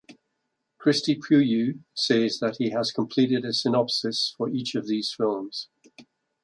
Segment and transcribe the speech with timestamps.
[0.79, 5.69] Cristi Puiu says that he has completed a synopsis for each of these films.